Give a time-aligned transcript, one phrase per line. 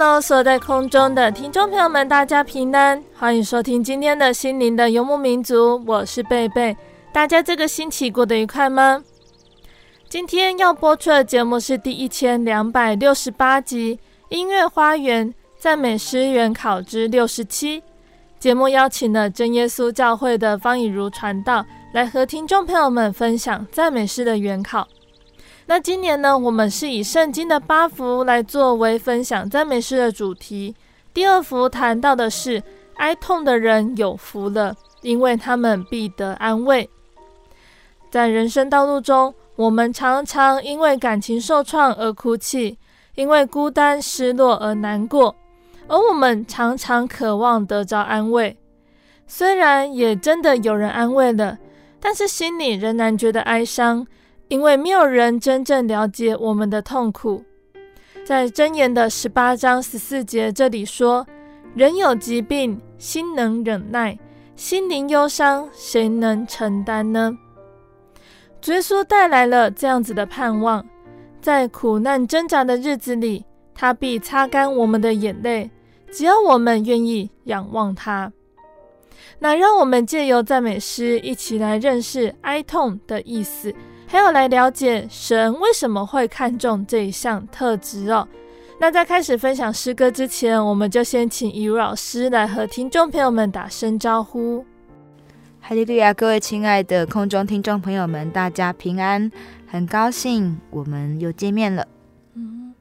[0.00, 6.74] Hello，所在空中的听众朋友们，大家平安，欢迎收听今天的心灵的游牧民族，我是贝贝。
[7.12, 9.04] 大家这个星期过得愉快吗？
[10.08, 13.96] 今天要播出的节目是第一千两百六十八集
[14.34, 17.80] 《音乐花园赞美诗原考之六十七》。
[18.38, 21.62] 节目邀请了真耶稣教会的方以如传道
[21.92, 24.88] 来和听众朋友们分享赞美诗的原考。
[25.66, 30.74] 那今年呢，我们是以圣经的八福来作为分享赞美诗的主题。
[31.14, 32.62] 第二福谈到的是
[32.96, 36.88] 哀痛的人有福了，因为他们必得安慰。
[38.10, 42.76] 在人生道路中，我们常常因为感情受创而哭泣，
[43.14, 45.36] 因为孤单失落而难过，
[45.86, 48.56] 而我们常常渴望得着安慰。
[49.28, 51.56] 虽然也真的有人安慰了，
[52.00, 54.04] 但是心里仍然觉得哀伤。
[54.50, 57.44] 因为没有人真正了解我们的痛苦，
[58.24, 61.24] 在箴言的十八章十四节这里说
[61.72, 64.18] ：“人有疾病，心能忍耐；
[64.56, 67.38] 心灵忧伤，谁能承担呢？”
[68.66, 70.84] 耶稣带来了这样子的盼望，
[71.40, 75.70] 在苦难挣扎的日子里，他必擦干我们的眼泪，
[76.10, 78.32] 只要我们愿意仰望他。
[79.38, 83.72] 那让我们借由赞美诗一起来认识哀痛的意思。
[84.12, 88.26] 还有来了解神为什么会看重这一项特质哦。
[88.80, 94.64] 那在开始分享诗歌之前，我们就先请以如老师来和听众朋友们打声招呼。
[95.60, 99.30] 哈利路亚，各位亲爱的空中听众朋友们，大家平安，
[99.68, 101.86] 很高兴我们又见面了。
[102.34, 102.74] 嗯，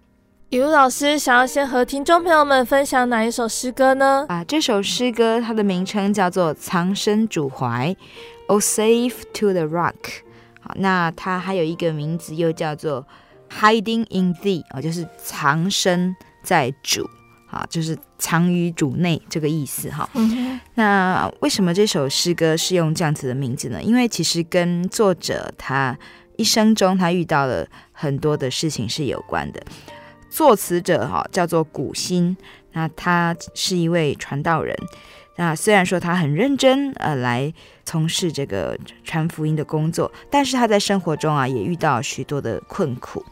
[0.50, 4.25] 以如老师想要先和听众朋友们分享哪一首诗歌呢？
[4.29, 7.96] 啊，这首诗歌它的名称叫做《藏身主怀》
[8.47, 10.23] ，O Safe to the Rock。
[10.75, 13.06] 那它还有一个名字，又叫做
[13.50, 17.09] Hiding in Thee 啊，就是藏身在主，
[17.50, 20.09] 啊，就是藏于主内这个意思哈。
[20.75, 23.81] 那为什么这首诗歌是用这样子的名字呢？
[23.81, 25.97] 因为其实跟作者他
[26.38, 29.62] 一生中他遇到了很多的事情是有关的。
[30.29, 32.38] 作词者哈叫做古新，
[32.74, 34.78] 那他是一位传道人。
[35.40, 37.54] 那虽然说他很认真，呃，来
[37.86, 43.24] 从事这个传福音的工作，但是他在生活中啊，也遇到许多的困苦。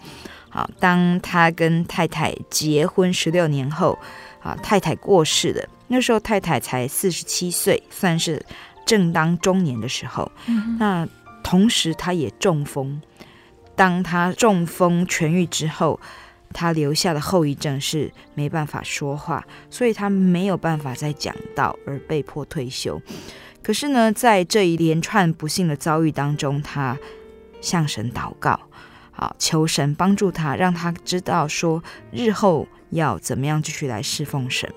[0.49, 3.99] 好，当他跟太太结婚十六年后，
[4.41, 8.41] 啊，太太过世了，那时候太太才四十七岁，算是
[8.85, 10.31] 正当中年的时候。
[10.45, 10.77] 嗯。
[10.79, 11.05] 那
[11.43, 13.01] 同时他也中风，
[13.75, 15.99] 当他中风痊愈之后。
[16.53, 23.01] 他留下的后遗症是没办法说话，所以他没有办法再讲道，而被迫退休。
[23.61, 26.97] 可是呢，在这一连串不幸的遭遇当中，他
[27.59, 28.59] 向神祷告，
[29.11, 34.71] 好，求神帮助他，让他知道说日后要怎么样继续来侍奉神。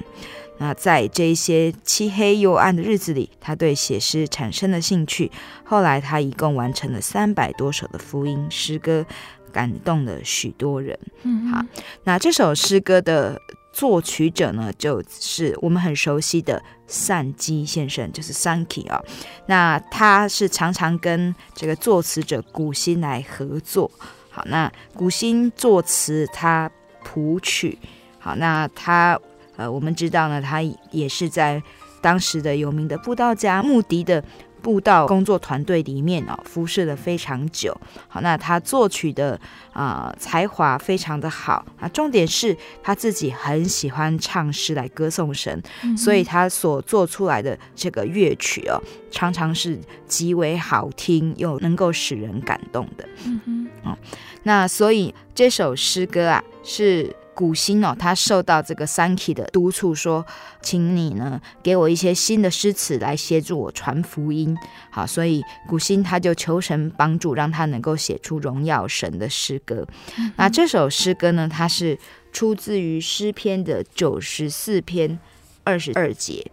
[0.59, 5.31] 那在这一些漆黑幽暗的日子里，他对写诗产生了兴趣。
[5.65, 9.07] 后来他一共完成了三百多首的福音诗歌。
[9.51, 10.99] 感动了许多人。
[11.25, 11.63] 嗯，好，
[12.05, 13.41] 那这首诗歌的
[13.73, 19.03] 作曲者呢，就是我们很熟悉的善基先生，就是 Sankey 啊。
[19.47, 23.91] 那他是常常跟这个作词者古新来合作。
[24.31, 26.71] 好，那古新作词，他
[27.05, 27.79] 谱曲。
[28.19, 29.19] 好，那他
[29.57, 31.63] 呃，我们知道呢，他也是在
[32.01, 34.23] 当时的有名的布道家穆迪的
[34.61, 37.77] 布到工作团队里面哦，服侍了非常久。
[38.07, 39.33] 好，那他作曲的
[39.73, 48.81] 啊、呃、才华非常的好啊，重点是他自己很喜欢唱诗来歌颂神，嗯、所以他所做出来的这个乐曲哦，
[49.11, 53.09] 常常是极为好听又能够使人感动的。
[53.25, 53.99] 嗯哼，哦，
[54.43, 57.17] 那所以这首诗歌啊是。
[57.41, 60.27] 古新哦，他受到这个 Sankey 的督促，说，
[60.61, 64.55] 请你呢给我一些新的诗词来协助我传福音。
[64.91, 69.87] 好，所以古新他就求神帮助，让他能够写出荣耀神的诗歌。
[70.19, 71.99] 嗯、那这首诗歌呢，它是
[72.31, 75.19] 出自于诗篇的九十四篇
[75.65, 76.45] 二十二节。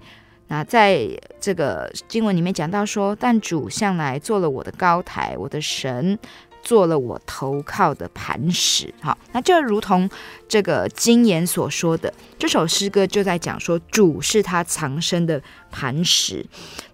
[0.49, 1.05] 那在
[1.41, 6.17] 这个经文里面讲到说，但主向来做了我的高台，我的神。
[6.61, 10.09] 做了我投靠的磐石，好，那就如同
[10.47, 16.45] 这个经言所说的，这首诗歌就在讲说，主是他藏身的磐石。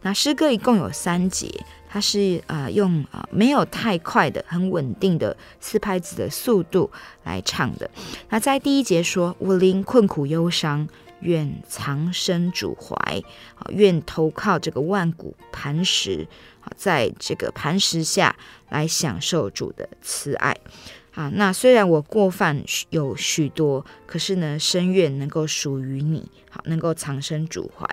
[0.02, 1.50] 那诗歌一共有三节，
[1.90, 6.92] 它是呃用、呃、没有太快的、很稳定的四拍子的速度
[7.24, 7.90] 来唱的。
[8.30, 10.88] 那在第一节说，我灵困苦忧伤。
[11.24, 12.96] 愿藏身主怀，
[13.56, 16.28] 啊，愿投靠这个万古磐石，
[16.62, 18.36] 啊，在这个磐石下
[18.70, 20.56] 来享受主的慈爱，
[21.16, 27.88] 啊，那虽然我过犯有许多，可是呢，深愿能够属于你，好，能够藏身主怀。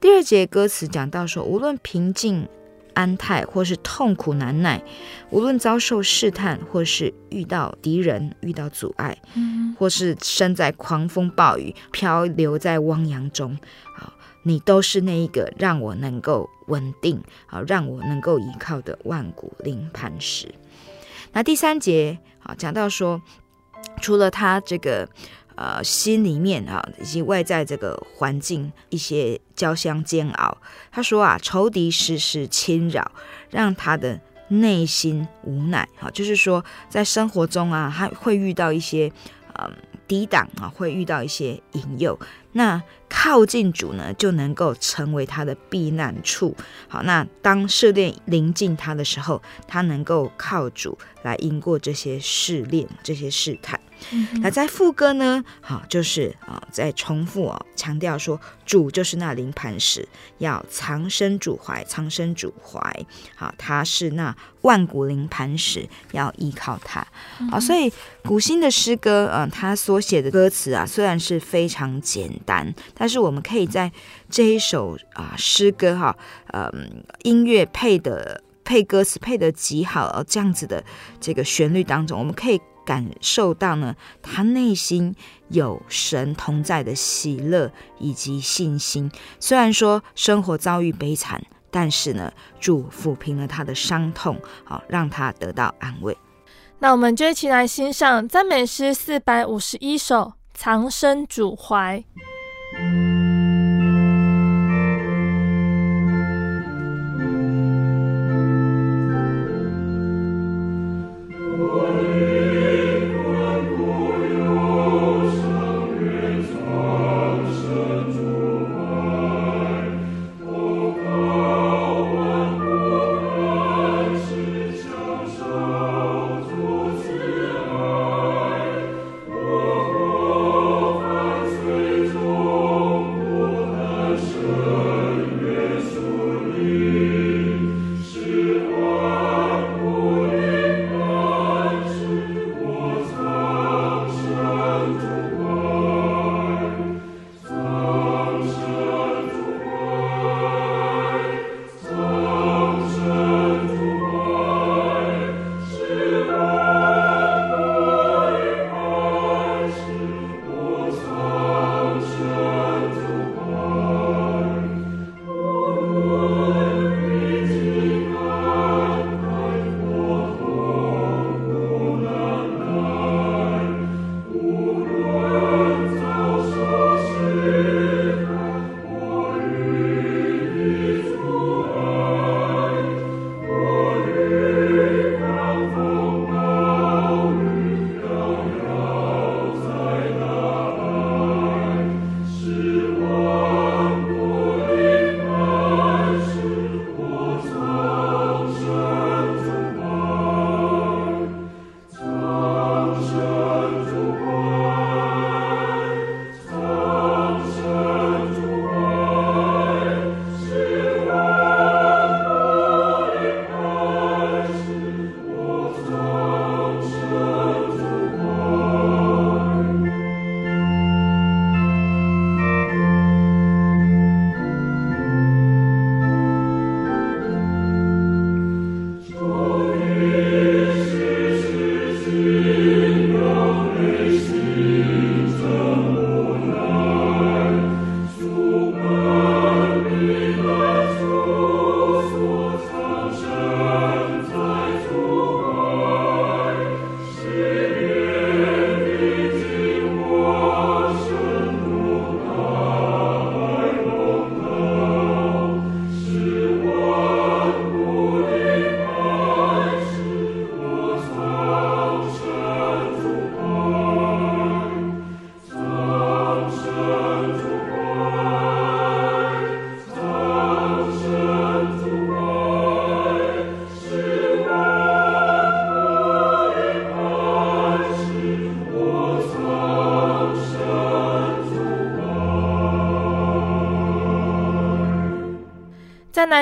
[0.00, 2.48] 第二节歌词讲到说，无论平静。
[2.96, 4.82] 安泰，或是痛苦难耐，
[5.28, 13.52] 无论遭受试探，或是遇到敌人、遇到阻碍，嗯，或是身在狂风暴雨、漂流在汪洋中，
[13.98, 14.10] 啊，
[14.44, 20.54] 你都是那一个让我能够稳定，啊，让我能够依靠的万古灵磐石。
[21.32, 23.20] 那第三节啊，讲到说，
[24.00, 25.06] 除了他这个。
[25.56, 30.56] 呃，心里面啊，以及外在这个环境一些交相煎熬。
[30.92, 33.10] 他说啊，仇敌时时侵扰，
[33.50, 35.88] 让他的内心无奈。
[35.98, 39.10] 哈，就是说，在生活中啊，他会遇到一些
[39.54, 39.70] 呃
[40.06, 42.18] 抵挡啊，会遇到一些引诱。
[42.52, 46.54] 那靠近主呢，就能够成为他的避难处。
[46.86, 53.80] 好，那当试炼临近他的时候，他能够靠主来赢过这些试炼、这些试探。
[54.12, 60.08] 嗯、那在副歌呢，好，就是啊，在重复哦，强调说主就是那灵磐石，
[60.38, 62.80] 要藏身主怀，藏身主怀，
[63.34, 67.06] 好，他是那万古灵磐石，要依靠他。
[67.50, 73.90] 好，所以古新的诗歌，嗯，他所写的歌词啊，虽然是非常简单，但是我们可以在
[74.28, 76.16] 这一首啊诗歌哈，
[76.52, 80.84] 嗯，音乐配的配歌词配得极好，这样子的
[81.20, 82.60] 这个旋律当中，我们可以。
[82.86, 85.14] 感受到呢，他内心
[85.48, 89.10] 有神同在的喜乐以及信心。
[89.38, 96.16] 虽然说生活遭遇悲惨，但是呢，主抚平了他的伤痛，好让他得到安慰。
[96.78, 100.16] 那我们就一起来欣赏赞美诗四百五十一首
[100.54, 102.04] 《藏身主怀》。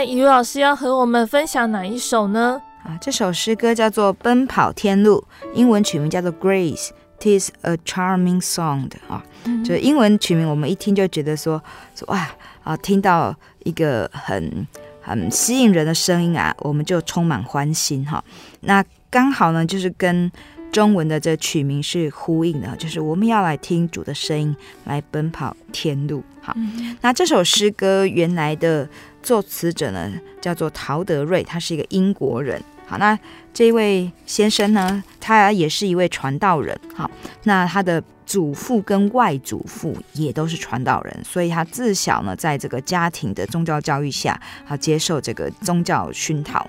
[0.04, 2.60] 以如老师要和我们分享哪一首呢？
[2.84, 11.62] 啊，这首诗歌叫做《奔跑天路》，英文曲名叫做《Grace》，Tis a charming song 的啊，嗯、就英文曲名，我们一听就觉得说
[11.94, 12.28] 说哇
[12.62, 14.66] 啊，听到一个很
[15.00, 18.22] 很吸引人的声音啊，我们就充满欢欣哈。
[18.60, 20.30] 那刚好呢，就是跟
[20.74, 26.20] 中文的这取名是呼应的，就是我们要来听主的声音，来奔跑天路。
[26.42, 28.88] 好，嗯、那这首诗歌原来的
[29.22, 32.60] 作词者呢，叫做陶德瑞，他是一个英国人。
[32.86, 33.16] 好，那
[33.52, 36.76] 这位先生呢，他也是一位传道人。
[36.92, 37.08] 好，
[37.44, 46.68] 那他的祖父跟外祖父也都是传道人，所以他自小呢，在这个家庭的宗教教育下，好，接受这个宗教熏陶。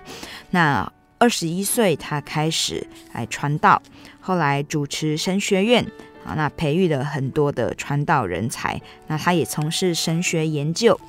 [0.51, 3.81] 那二十一岁，他开始来传道，
[4.25, 5.86] 后来主持神学院
[6.25, 8.82] 啊，那培育了很多的传道人才。
[9.05, 11.00] 那他也从事神学研究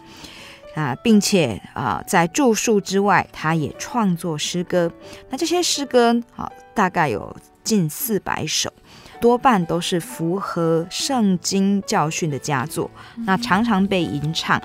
[0.74, 4.92] 啊，并且啊，在著述之外，他也创作诗歌。
[5.30, 8.70] 那这些诗歌啊，大概有近四百首，
[9.18, 12.90] 多半都是符合圣经教训的佳作。
[13.24, 14.60] 那常常被吟唱。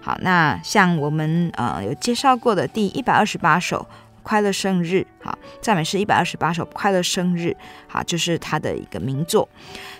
[0.00, 3.84] 好，那像我们呃有介绍过的第一百二十八首。
[4.28, 7.56] 快乐生日，好，赞美诗一百二十八首，快乐生日，
[7.86, 9.48] 好，就是他的一个名作。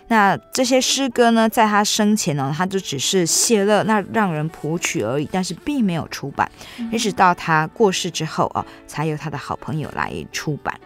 [0.09, 6.47] 那这些诗歌呢，在他生前呢，他就只是谢乐，那让人谱曲而已，但是并没有出版，
[6.93, 10.79] 一直到他过世之后啊，才由他的好朋友来出版。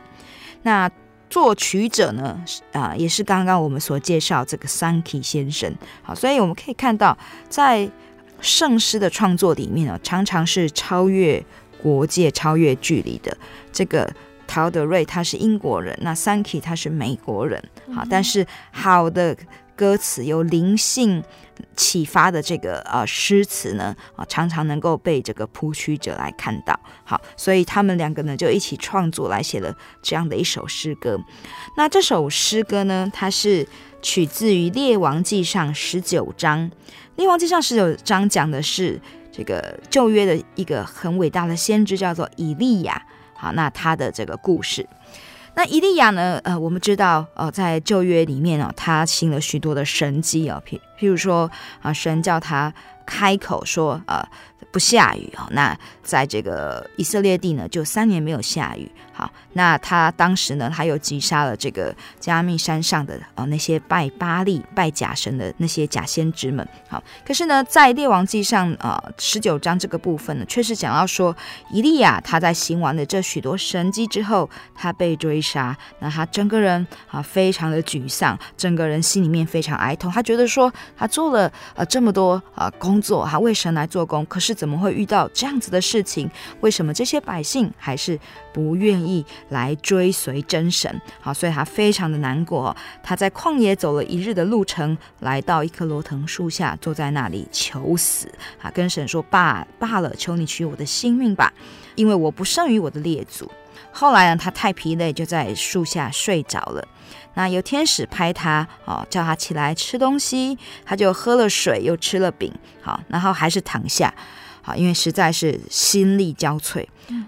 [0.63, 0.89] 那
[1.29, 7.19] 作曲者呢，啊，也是刚刚我们所介绍这个 Sankey 先生，好，所以我们可以看到，
[7.49, 7.91] 在
[8.41, 11.45] 圣诗的创作里面呢，常常是超越。
[11.83, 13.37] 国界超越距离的
[13.73, 14.09] 这个
[14.47, 17.63] 陶德瑞，他是英国人，那 Sankey 他是美国人，
[17.95, 19.37] 好，但是好的
[19.75, 21.25] 歌词有灵性
[21.75, 31.19] 启发的这个呃诗词呢，啊，常常能够被这个谱曲者来看到，好，所以他们两个呢就一起创作来写了这样的一首诗歌。
[31.77, 33.67] 那这首诗歌呢，它是
[34.03, 36.71] 取自于《列王记上》十九章，
[37.17, 39.01] 《列王记上》十九章讲的是。
[39.33, 43.03] 这个旧约的一个很伟大的先知叫做以利亚，
[43.35, 44.87] 好，那他的这个故事，
[45.55, 52.73] 那以利亚呢，呃，我们知道，呃，在旧约里面哦，他行了许多的神迹哦，譬譬如说啊，神叫他
[53.07, 54.25] 开口说，呃。
[54.71, 58.91] 不下雨哦，那在这个以色列地呢，就三年没有下雨。
[59.23, 66.67] 好，那他当时呢，他又击杀了这个加密山上的啊那些拜巴力、拜假神的那些假先知们。
[66.89, 71.37] 好，可是呢，在列王记上啊十九章这个部分呢，却是讲到说，
[71.71, 80.11] 以利亚他在行完了这许多神迹之后，他被追杀，那他整个人啊非常的沮丧，整个人心里面非常哀痛。
[80.11, 84.53] 他觉得说，他做了呃这么多啊工作，他为神来做工，可是。
[84.63, 86.31] 怎么会遇到这样子的事情？
[86.61, 88.17] 为什么这些百姓还是
[88.53, 89.12] 不愿意
[89.49, 91.01] 来追随真神？
[91.21, 92.75] 好，所以他非常的难过。
[93.03, 98.31] 他在旷野走了一日的路程，来到一棵罗藤树下，坐在那里求死。
[98.63, 101.53] 啊，跟神说：“罢罢了，求你取我的性命吧，
[101.97, 103.51] 因为我不胜于我的列祖。”
[103.91, 106.87] 后来呢，他太疲累，就在树下睡着了。
[107.35, 114.13] 那有天使拍他，哦，叫他起来吃东西，他就喝了水，又吃了饼，好，然后还是躺下。
[114.63, 116.87] 好，因为实在是心力交瘁。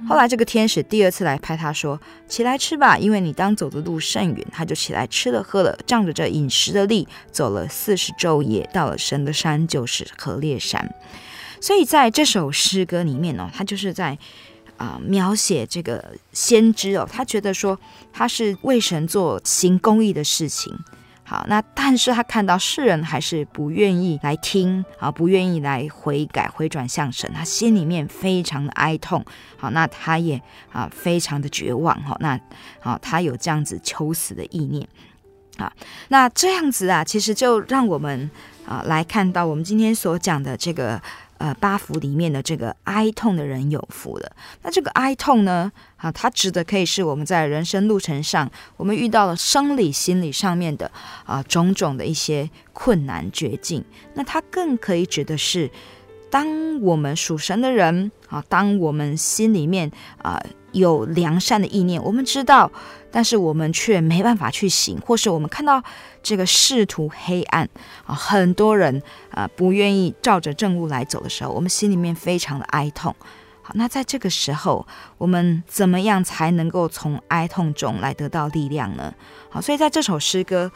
[0.09, 10.95] 后来这个天使第二次来拍他说：“起来吃吧，因为你当走的路甚远。”他就起来吃了喝了，仗着这饮食的力，走了四十昼夜，到了神的山，就是何烈山。
[11.61, 14.17] 所以在这首诗歌里面呢，他就是在
[14.77, 17.79] 啊、描写这个先知哦，他觉得说
[18.13, 20.77] 他是为神做行公义的事情。
[21.27, 29.25] 好，那但是他看到世人还是不愿意来听，啊，不愿意来悔改、回转向神，他心里面非常的哀痛。
[29.57, 30.41] 好，那他也
[30.71, 31.99] 啊非常的绝望。
[32.03, 32.39] 好，那
[32.81, 34.87] 好，他有这样子求死的意念。
[35.57, 35.73] 啊，
[36.09, 38.31] 那这样子啊，其实就让我们
[38.67, 41.01] 啊来看到我们今天所讲的这个。
[41.39, 44.33] 呃，八福里面的这个哀痛的人有福了。
[44.63, 50.91] 那这个哀痛呢，啊，它指的可以是我们在人生路程上，我们遇到了生理、心理上面的
[51.25, 53.85] 啊种种的一些困难绝境。
[54.15, 55.71] 那它更可以指的是，
[56.31, 59.91] 当我们属神的人啊，当我们心里面
[60.23, 60.41] 啊
[60.73, 62.71] 有良善的意念，我们知道。
[63.11, 65.81] 但是我们却没办法去行，或是我们看到
[66.25, 67.69] 这个仕途黑暗
[68.07, 69.01] 啊，很多人
[69.31, 73.15] 啊不愿意照着正路来走的时候，我们心里面非常的哀痛。
[73.63, 79.15] 好，那在这个时候，我们怎么样才能够从哀痛中来得到力量呢？
[79.49, 80.71] 好，所以在这首诗歌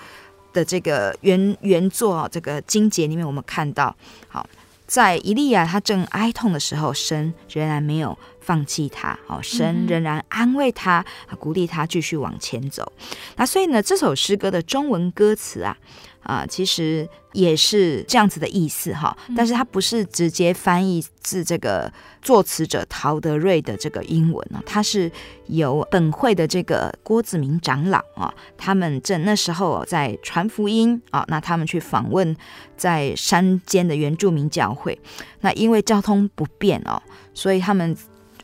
[0.52, 3.95] 的这个原原作啊，这个经节里面，我们看到，
[4.28, 4.47] 好，
[4.87, 8.17] 在以利亚他正哀痛的时候，神仍然没有
[8.49, 11.05] 放弃他，哦，神仍然安慰他，
[11.38, 12.90] 鼓励他继续往前走。
[13.37, 15.76] 那所以呢，这首诗歌的中文歌词啊。
[16.23, 21.90] 啊，其实也是这样子的意思哈，但是它不是直接翻译自这个
[22.21, 25.11] 作词者陶德瑞的这个英文呢，它是
[25.47, 32.37] 由本会的这个郭子明长老啊，他们正那时候在传福音啊，那他们去访问
[32.76, 35.00] 在山间的原住民教会，
[35.40, 37.00] 那因为交通不便哦，
[37.33, 37.97] 所以他们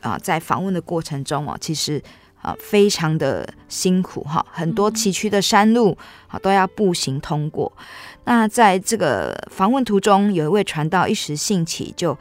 [0.05, 2.01] 啊在访问的过程中哦，其实。
[2.41, 5.97] 啊，非常的辛苦哈，很多崎岖的山路
[6.27, 7.73] 啊都要步行通过。
[8.25, 12.15] 那在这个访问途中，有一位传道一时兴起，就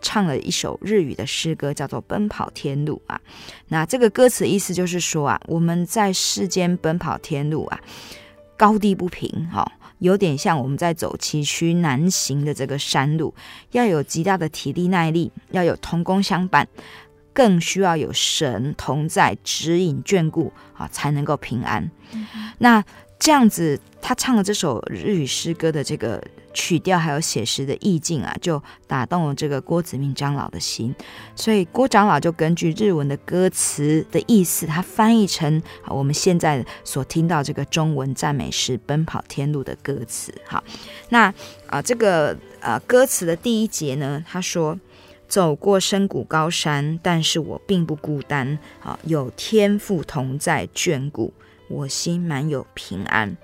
[0.00, 3.20] 唱了一首日语的诗歌，叫做《奔跑天路》啊。
[3.66, 7.80] 那这个歌词意思就是说啊，我们在世间奔跑天路啊，
[8.56, 9.68] 高低不平哈，
[9.98, 13.34] 有点像我们在走崎岖难行的这个山路，
[13.72, 16.68] 要有极大的体力耐力，要有同工相伴。
[17.34, 21.90] 更需要有神同在指引眷顾啊，才能够平安。
[22.12, 22.26] 嗯、
[22.58, 22.82] 那
[23.18, 30.94] 这样子，他唱了这首日语诗歌的这个曲调，还有写实的意境啊，就打动了这个郭子明长老的心。
[31.34, 40.32] 所以郭长老就根据日文的歌词的意思，他翻译成啊我们现在所听到这个中文赞美诗《奔跑天路》的歌词。
[40.46, 40.62] 好，
[41.08, 41.32] 那
[41.66, 44.78] 啊这个呃歌词的第一节呢，他说。
[45.26, 48.98] 走过深谷高山，但是我并不孤单啊！
[49.04, 51.32] 有天父同在眷顾，
[51.68, 53.36] 我心满有平安。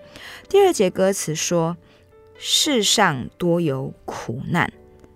[0.49, 1.77] 第二节歌词说：
[2.39, 4.73] 世上多有苦难，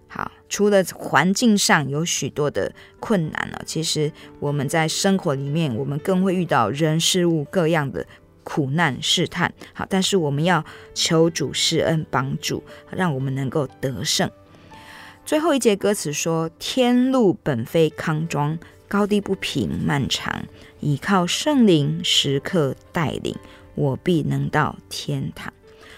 [0.08, 8.06] 好，除了环境上有许多的困难呢，其实我们在生活里面，我们更会遇到人事物各样的
[8.42, 9.52] 苦难试探。
[9.72, 14.28] 好，但是我们要求主施恩帮助，让我们能够得胜。
[15.24, 20.44] 最后一节歌词说：“天路本非康庄，高低不平，漫长。
[20.80, 23.34] 倚靠圣灵，时刻带领，
[23.74, 25.50] 我必能到天堂。”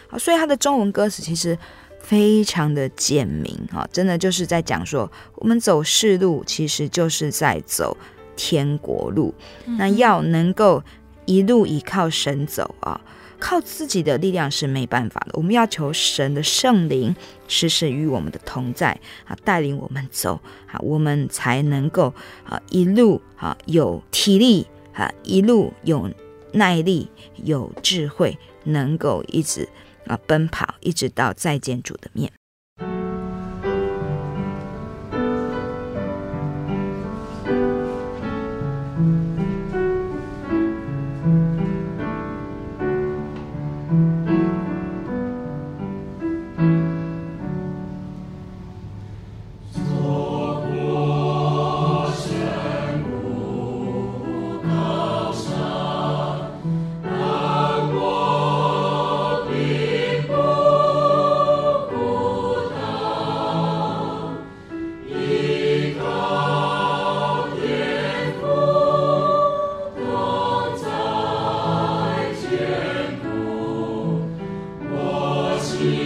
[0.06, 1.58] 好，所以它的中文歌词其实
[2.00, 7.96] 非常的简明，哈，真的就是在讲说，我们走世路，其实就是在走
[8.36, 9.34] 天国路。
[9.64, 10.80] 那要能够
[11.24, 13.00] 一路依靠神走啊。
[13.38, 17.14] 靠自己的力量是没办法的，我们要求神的圣灵
[17.48, 22.12] 时时与我们的同在啊，带领我们走啊，我们才能够
[22.44, 26.10] 啊一路啊有体力啊，一路有
[26.52, 27.08] 耐力、
[27.44, 29.68] 有智慧，能够一直
[30.06, 32.32] 啊奔跑，一直到再见主的面。
[75.78, 76.05] You.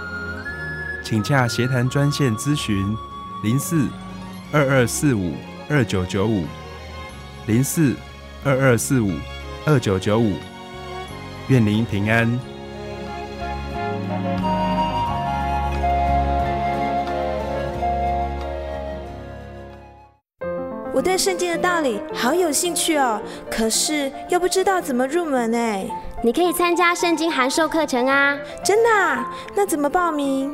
[1.03, 2.95] 请洽协谈专线咨询
[3.43, 3.87] 零四
[4.51, 5.33] 二二四五。
[5.73, 6.43] 二九九五
[7.45, 7.95] 零四
[8.43, 9.13] 二二四五
[9.65, 10.33] 二九九五，
[11.47, 12.29] 愿您平安。
[20.93, 25.87] 我对圣经的道理好有兴趣哦，可是又不知道怎么入门哎。
[26.21, 28.37] 你可以参加圣经函授课程啊！
[28.61, 29.33] 真的啊？
[29.55, 30.53] 那怎么报名？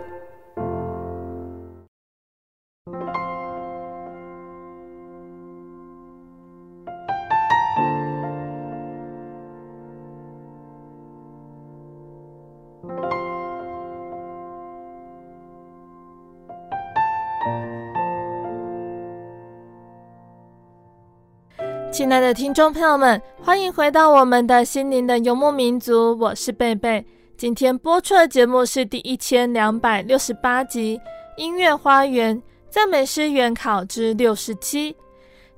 [22.11, 27.05] 亲爱的听众朋友们，欢迎回到我们的心灵的游牧民族，我是贝贝。
[27.37, 30.97] 今天播出的节目是第一千两百六十八集
[31.37, 34.91] 《音乐花园赞美诗原考之六十七》。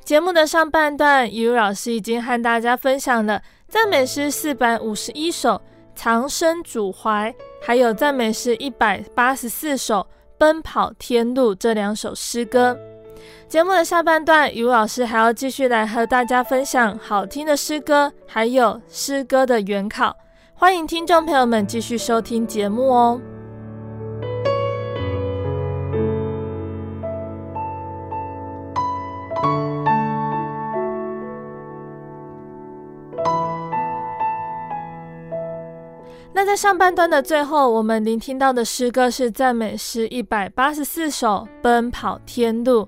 [0.06, 5.56] 节目的上半段，雨露老师已经和大家分享了赞美诗四百五十一首
[5.96, 7.32] 《藏身主怀》，
[7.64, 10.02] 还有赞美诗一百八十四首
[10.38, 12.78] 《奔跑天路》这两首诗歌。
[13.54, 20.18] 节目的下半段，雨老师还要继续来和大家分享好听的诗歌，还有诗歌的原考。
[20.56, 23.22] 欢迎听众朋友们继续收听节目哦。
[36.34, 42.82] 那在上半段的最后，我们聆听到的诗歌是赞美诗一百八十四首《奔跑天路》。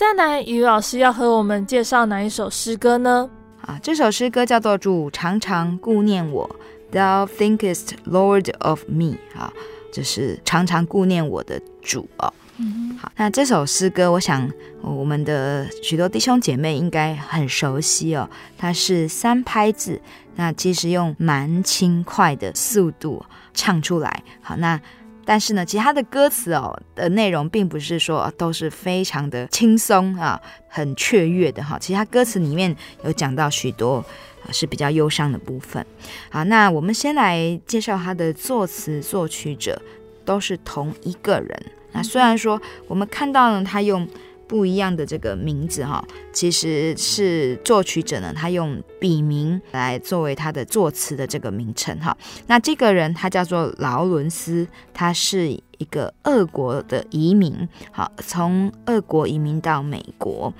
[0.00, 3.28] 再来，于老师要和我们介绍哪一首诗歌呢？
[3.60, 6.48] 啊，这首诗歌叫做《主常常顾念我》
[6.96, 9.16] ，Thou thinkest, Lord of me。
[9.36, 9.52] 啊，
[9.92, 12.32] 就是常常顾念我的主哦。
[12.56, 18.26] 嗯，好，那这首诗歌，我想我们的许多弟兄姐妹应该很熟悉哦。
[18.56, 20.00] 它是三拍子，
[20.36, 24.22] 那其实用蛮轻快的速度唱出来。
[24.40, 24.80] 好，那。
[25.30, 31.78] 但是呢，其他的歌词哦的内容并不是说都是非常的轻松啊，很雀跃的哈。
[31.78, 34.04] 其他歌词里面有讲到许多
[34.50, 35.86] 是比较忧伤的部分。
[36.30, 39.80] 好，那我们先来介绍他的作词作曲者，
[40.24, 41.62] 都是同一个人。
[41.92, 44.04] 那虽然说我们看到呢，他用。
[44.50, 52.16] 不一样的这个名字哈，其实是作曲者呢，他用笔名来作为他的作词的这个名称哈。
[52.48, 60.52] 那这个人他叫做劳伦斯，他是一个俄国的移民，好，从俄国移民到美国。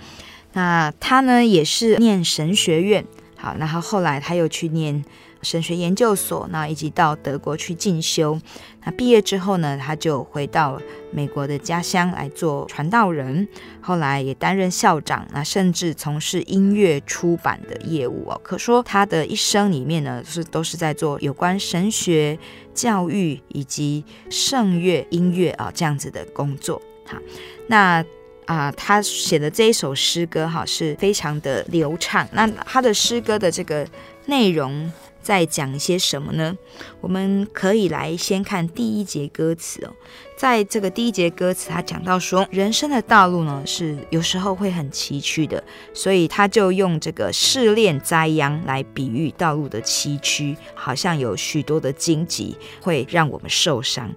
[0.52, 3.04] 那他呢也是念神学院，
[3.36, 5.04] 好，然后后来他又去念。
[5.42, 8.38] 神学研究所，那以及到德国去进修。
[8.84, 10.80] 那毕业之后呢，他就回到
[11.12, 13.46] 美国的家乡来做传道人。
[13.80, 18.40] 后来也担任校长，那甚至从事音乐出版的业务哦。
[18.42, 22.38] 可说他的一生里面呢，是都是在做有关神学
[22.74, 26.80] 教育以及圣乐音乐啊这样子的工作。
[27.06, 27.18] 好，
[27.66, 28.04] 那
[28.46, 32.26] 啊，他写的这一首诗歌哈，是非常的流畅。
[32.32, 33.86] 那他的诗歌的这个
[34.26, 34.90] 内容。
[35.22, 36.56] 在讲一些什么呢？
[37.00, 39.92] 我们可以来先看第一节歌词哦。
[40.36, 54.10] 在这个第一节歌词，他讲到说，人生的道路呢是有时候会很崎岖的，所以他就用这个试炼灾殃来比喻道路的崎岖，好像有许多的荆棘会让我们受伤。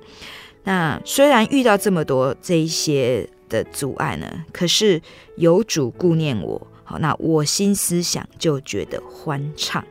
[0.64, 5.02] 那虽然遇到这么多这一些的阻碍呢，可是
[5.36, 9.86] 有主顾念我，好，那我心思想就觉得欢畅。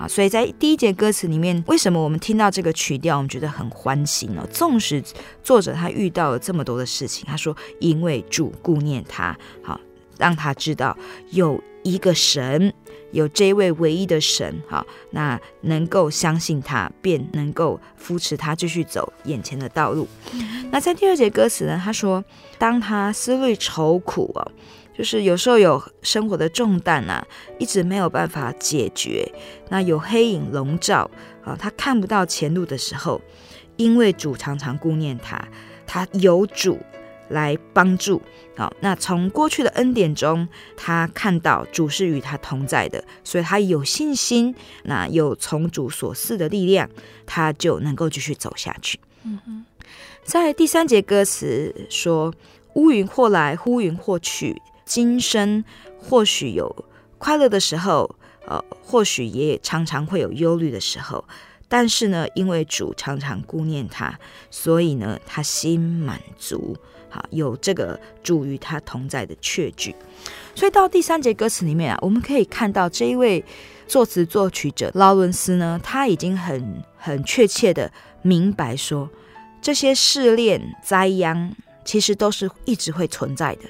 [0.00, 4.48] 啊，所以在第一节歌词里面，为什么我们听到这个曲调，我们觉得很欢喜呢？
[4.50, 5.02] 纵使
[5.44, 9.78] 作者他遇到了这么多的事情，他说因为主顾念他，好
[10.16, 10.96] 让他知道
[11.32, 12.72] 有一个神，
[13.12, 20.08] 有这位唯一的神，好，那能够相信他，便能够扶持他继续走眼前的道路。
[20.70, 22.24] 那在第二节歌词呢，他说
[22.56, 24.50] 当他思虑愁苦哦。
[25.00, 27.26] 就是有时候有生活的重担啊，
[27.58, 29.26] 一直没有办法解决。
[29.70, 31.10] 那有黑影笼罩
[31.42, 33.18] 啊，他看不到前路的时候，
[33.78, 35.42] 因为主常常顾念他，
[35.86, 36.78] 他有主
[37.30, 38.20] 来帮助。
[38.58, 44.54] 好，那从过去的恩典中，他看到主是与他同在的，所以他有信心。
[44.82, 46.86] 那有从主所赐的力量，
[47.24, 49.00] 他就能够继续走下去。
[49.24, 49.64] 嗯哼，
[50.24, 52.34] 在第三节歌词说：
[52.74, 54.60] 乌云或来，乌云或去。
[54.84, 55.64] 今生
[55.98, 56.84] 或许有
[57.18, 58.16] 快乐的时候，
[58.46, 61.24] 呃，或许也常常会有忧虑的时候。
[61.68, 64.18] 但是呢，因为主常常顾念他，
[64.50, 66.76] 所以呢，他心满足，
[67.08, 69.94] 好，有这个主与他同在的确据。
[70.56, 73.44] 所以到第三节歌词里面啊，我们可以看到这一位
[73.86, 77.88] 作词作曲者劳伦斯呢，他已经很很确切的
[78.22, 79.08] 明白说，
[79.62, 83.68] 这些试炼灾殃其实都是一直会存在的。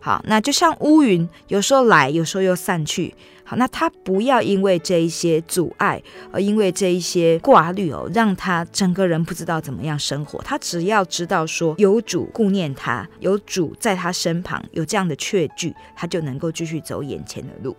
[0.00, 3.14] 好，那就像乌云，有时候来，有时候又散去。
[3.44, 10.40] 好，那他不要因为这一些阻碍，而因为这一些挂虑哦，让他整个人不知道怎么样生活。
[10.42, 17.76] 他只要知道说有主顾念他，有主在他身旁，有这样的确据，他就能够继续走眼前的路。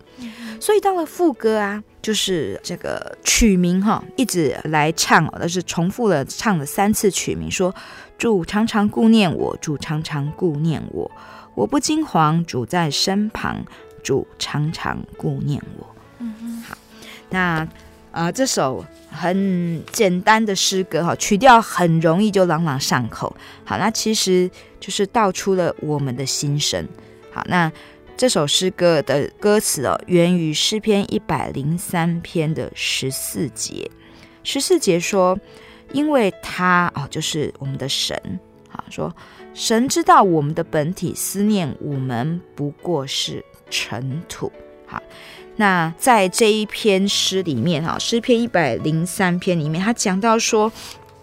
[0.60, 7.74] 所以到了副歌啊，就是这个曲名哈，一直来唱，哦，但是重复了唱了三次曲名，说
[8.18, 11.10] 主常常顾念我，主常常顾念我。
[11.54, 13.64] 我不惊惶，主在身旁，
[14.02, 15.88] 主常常顾念我。
[16.20, 16.78] 嗯嗯，好，
[17.30, 17.68] 那
[18.12, 23.36] 呃，这首很简单的诗歌哈，曲调很容易就朗朗上口。
[23.64, 26.88] 好，那其实就是道出了我们的心声。
[27.32, 27.72] 好，那
[28.18, 33.90] 这首诗歌的歌词哦，源于诗篇一百零三篇的十四节。
[34.44, 35.40] 十四节说，
[35.94, 38.40] 因为他哦，就是我们的神。
[38.70, 39.14] 好说。
[39.54, 44.52] 神知道我们的本体，思念我们不过是尘土。
[44.86, 45.02] 好，
[45.56, 50.72] 那在这一篇诗里面，哈，诗篇一百零三篇里面，他讲到说。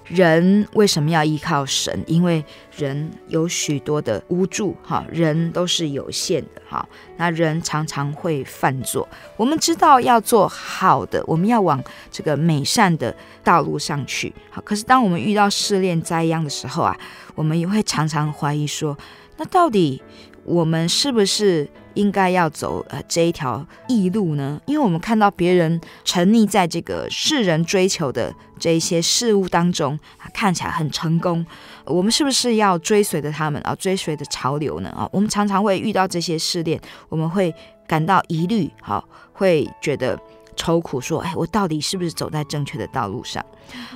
[0.09, 2.03] 人为什么要依靠神？
[2.07, 2.45] 因为
[2.77, 9.07] 人有许多的无助，哈，人都是有限的，哈，那人常常会犯错。
[9.37, 14.63] 我们知道要做好的，我们要往这个美善的道路上去，好。
[14.63, 16.97] 可是当我们遇到试炼灾殃的时候啊，
[17.35, 18.97] 我们也会常常怀疑说，
[19.37, 20.03] 那到底
[20.45, 21.69] 我们是不是
[21.99, 24.61] 应该要走呃这一条异路呢？
[24.67, 28.33] 因为我们看到别人沉溺在这个世人追求的。
[28.61, 29.97] 这一些事物当中，
[30.35, 31.47] 看起来很成功，
[31.85, 33.73] 我们是不是要追随着他们啊？
[33.77, 34.91] 追随着潮流呢？
[34.91, 37.55] 啊，我们常常会遇到这些试炼，我们会
[37.87, 40.19] 感到疑虑，好，会觉得
[40.57, 43.41] 愁苦，说：“哎，我到底是不是走在正确的道路上？”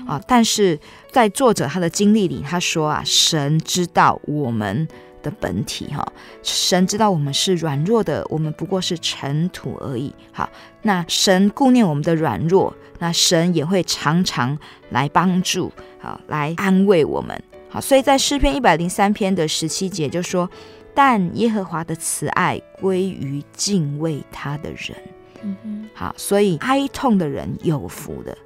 [0.07, 0.79] 啊，但是
[1.11, 4.87] 在作者他的经历里，他说啊，神知道我们
[5.23, 6.07] 的本体，哈，
[6.43, 10.15] 神知道我们是软弱的，我们不过是尘土而已。
[10.33, 10.49] 好，
[10.83, 14.59] 那神顾念我们的软弱，那神也会常常
[14.91, 17.43] 来帮助，好，来安慰我们。
[17.69, 20.51] 好，所以在诗篇一百零三篇的十七节就说
[20.95, 24.97] ：“但耶和华的慈爱归于敬畏他的人。”
[25.43, 28.37] 嗯哼，好，所以哀痛的人有福的。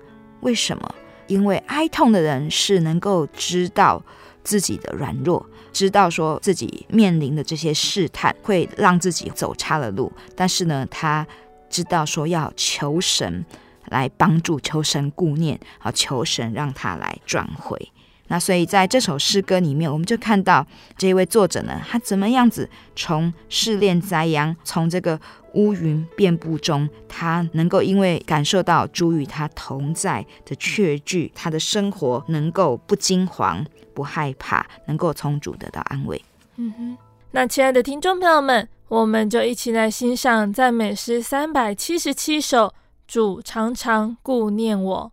[0.40, 0.94] 为什么？
[1.26, 4.00] 因为哀痛的人是能够知道
[4.44, 5.44] 自己的软弱，
[5.76, 11.26] 知道说自己面临的这些试探会让自己走差了路，但是呢，他
[11.68, 13.44] 知道说要求神
[13.90, 17.92] 来帮助，求神顾念，好，求神让他来转回。
[18.28, 25.20] 那所以在这首诗歌里面，我们就看到这一位作者呢，他怎么样子从试炼灾殃，从这个
[25.52, 33.64] 乌云遍布中，他能够因为感受到主与他同在的确据，他的生活能够不惊惶、
[33.96, 36.22] 不害怕，能够从主得到安慰。
[36.56, 36.98] 嗯哼，
[37.30, 42.74] 那亲爱的听众朋友们，我们就一起来欣赏赞美诗三百七十七首，
[43.09, 45.11] 主常常顾念我。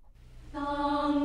[0.51, 1.22] 当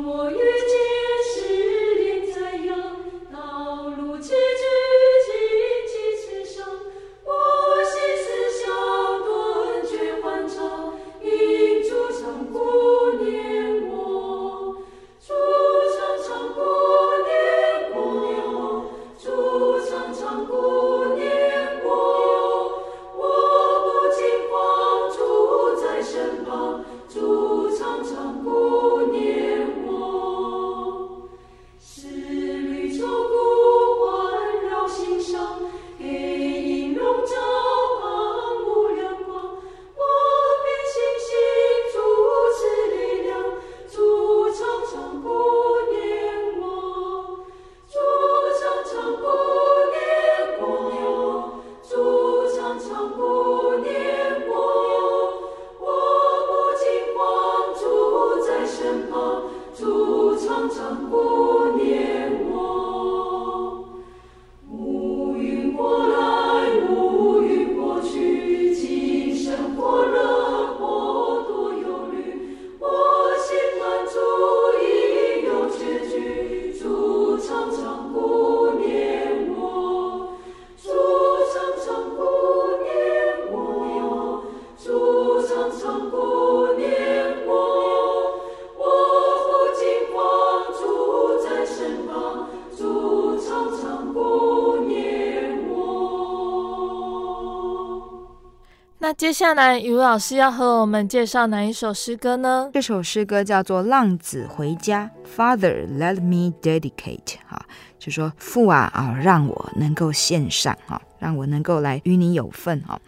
[99.39, 102.69] 下来，雨老师要和我们介绍哪一首诗歌呢？
[102.75, 107.65] 这首诗歌叫做《浪子回家》，Father let me dedicate，哈，
[108.01, 113.01] 就说父啊啊，让我能够献上，哈，让我能够来与你有份，哈。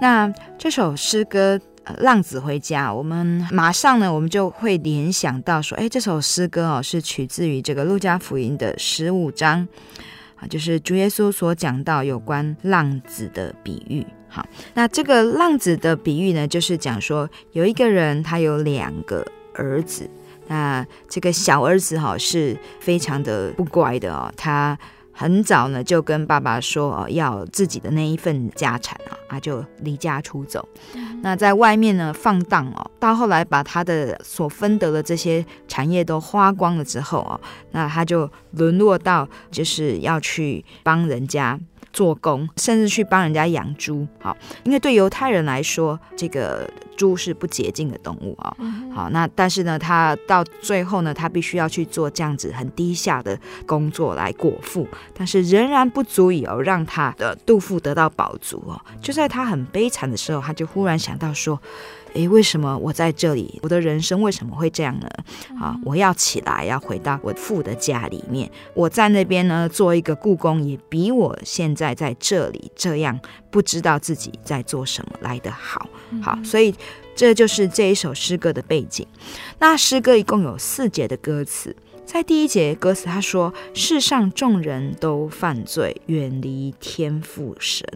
[0.00, 1.56] 那这首诗歌
[1.98, 9.68] 《浪子回家》，我们马上呢，我们就会联想到说，哎，这首诗歌哦，是取自于这个路加福音的十五章，
[10.34, 14.04] 啊，就是主耶稣所讲到有关浪子的比喻。
[14.28, 19.24] 好，那这个浪子的比喻呢，就是讲说有一个人，他有两个
[19.54, 20.08] 儿子，
[20.48, 24.78] 那这个小儿子哈是非常的不乖的哦，他
[25.12, 30.68] 很早呢就跟爸爸说哦，要自己的那一份家产啊，啊就离家出走，
[31.22, 37.40] 那在外面呢放荡哦，到后来把他的所分得的这些产业都花光了之后哦，
[37.72, 41.58] 那他就沦落到就是要去帮人家。
[41.98, 48.56] 做工，甚至去帮人家养猪，好，因为对犹太人来说，这个猪是不洁净的动物啊，
[48.94, 53.36] 好，那但是呢，他到最后呢，他必须要去做这样子很低下的
[53.66, 61.60] 工作来果腹，但是仍然不足以哦让他的肚腹得到饱足哦，就在他很悲惨的时候，他就忽然想到说。
[62.14, 63.58] 诶，为什么我在这里？
[63.62, 65.08] 我的人生为什么会这样呢？
[65.60, 68.50] 啊，我要起来，要回到我父的家里面。
[68.74, 73.18] 我在那边呢，做一个故宫，也比我现在在这里这样
[73.50, 75.88] 不知道自己在做什么来得好。
[76.22, 76.74] 好，所以
[77.14, 79.06] 这就是这一首诗歌的背景。
[79.58, 81.74] 那诗歌一共有四节的歌词。
[82.06, 87.86] 在第一节歌词，他说：“世上众人都犯罪，远离天父神，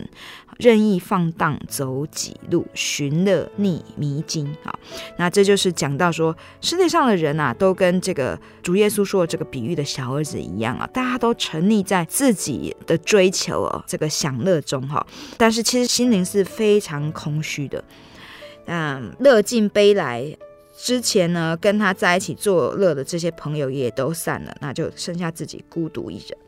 [0.59, 4.79] 任意放荡，走几路，寻乐觅迷津。”好，
[5.17, 15.05] 那这就是讲到说，世界上的人啊，都跟这个主耶稣说的这个比喻的小儿子一样啊，大家都沉溺在自己的追求哦，这个享乐中哈，
[15.37, 17.83] 但是其实心灵是非常空虚的。
[18.67, 20.37] 那乐尽悲来，
[20.77, 26.39] 之前呢跟他在一起作乐的这些朋友也都散了，那就剩下自己孤独一人。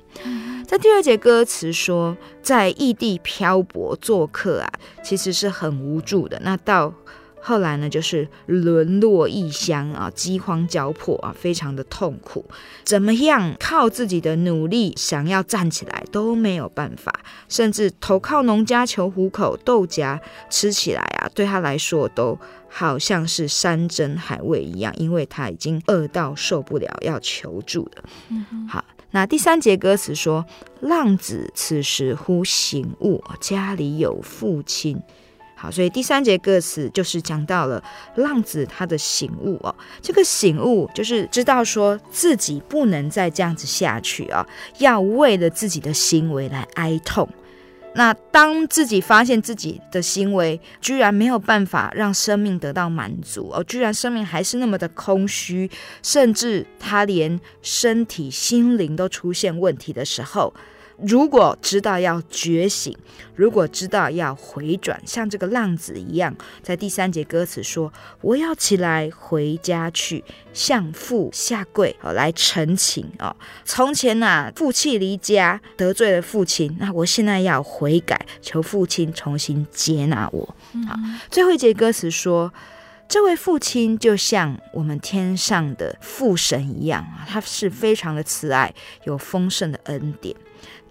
[0.67, 6.41] 在第二节歌词说，在异地漂泊做客啊，其实是很无助的。
[6.43, 6.93] 那到
[7.41, 12.45] 后来呢，就是沦落异乡啊，饥荒交迫啊，非常的痛苦。
[12.83, 17.13] 怎么样靠自己的努力想要站起来都没有办法，
[17.49, 22.39] 甚至投靠农家求糊口，豆荚吃起来啊，对他来说都
[22.71, 28.05] 好像是山珍海味一样，因为他已经饿到受不了，要求助了。
[28.31, 28.83] 嗯、好，
[29.15, 30.45] 那第三节歌词说，
[30.81, 35.01] 浪子此时忽醒悟，家里有父亲。
[35.55, 37.81] 好，所以第三节歌词就是讲到了
[38.17, 44.45] 浪子他的醒悟哦，这个醒悟就是知道说自己不能再这样子下去啊，
[44.79, 47.29] 要为了自己的行为来哀痛。
[47.95, 55.71] 那当自己发现自己的行为居然没有办法让生命得到满足哦，居然生命还是那么的空虚，
[56.03, 60.53] 甚至他连身体、心灵都出现问题的时候。
[61.03, 62.97] 如果知道要觉醒，
[63.35, 67.93] 如果知道要回转，像这个浪子一样，在第三节歌词说
[68.23, 70.23] ：“我要起来回家去，
[70.53, 73.35] 向父下跪，哦，来陈情哦。
[73.65, 80.55] 从前呐、啊，负气离家，得罪了父亲，那我现在要悔改，求父亲重新接纳我。
[80.87, 80.95] 好，
[81.29, 82.53] 最后一节歌词说：
[83.09, 88.73] 这位父亲就像我们天上的父神一样啊，他是非常的慈爱，
[89.03, 90.37] 有丰盛的恩典。”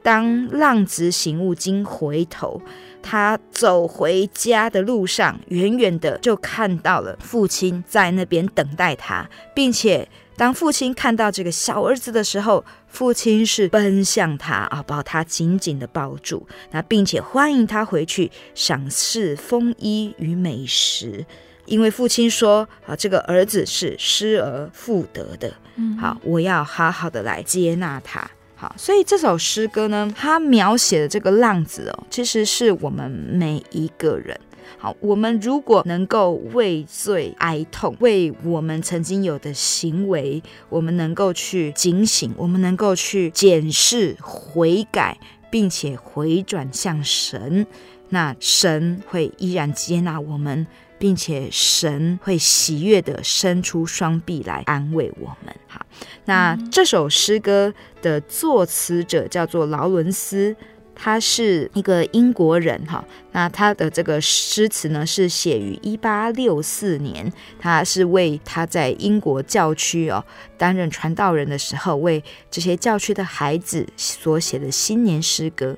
[0.04, 2.62] 当浪子醒悟，经回头，
[3.02, 21.26] 他走回家的路上，远远的就看到了父亲在那边等待他，并且当父亲看到这个小儿子的时候，父亲是奔向他啊，把他紧紧的抱住，那并且欢迎他回去赏赐风衣与美食，
[21.66, 25.54] 因为父亲说啊，这个儿子是失而复得的，
[25.98, 28.30] 好，我要好好的来接纳他。
[28.78, 34.40] 所以这首诗歌呢，它描写的这个浪子哦，其实是我们每一个人。
[34.78, 45.18] 好，我们如果能够为罪哀痛，为我们曾经有的行为，我们能够去警醒，我们能够去检视、悔改，
[45.50, 47.66] 并且回转向神，
[48.10, 50.68] 那神会依然接纳我们。
[51.00, 55.54] 并且神会喜悦地伸出双臂来安慰我们。
[55.68, 55.83] 好，
[56.26, 60.56] 那这首诗歌的作词者叫做劳伦斯，
[60.96, 62.84] 他是一个英国人。
[62.86, 70.24] 哈，那他的这个诗词呢是写于一八六四年，他是为他在英国教区哦
[70.58, 75.76] 担任传道人的时候，为这些教区的孩子所写的新年诗歌。